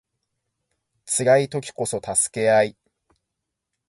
[1.05, 2.77] 辛い時こそ助け合い